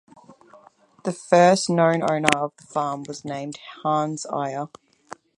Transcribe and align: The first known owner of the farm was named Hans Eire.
The 1.03 1.11
first 1.13 1.69
known 1.69 2.01
owner 2.01 2.27
of 2.35 2.53
the 2.57 2.63
farm 2.65 3.03
was 3.07 3.23
named 3.23 3.59
Hans 3.83 4.25
Eire. 4.33 4.69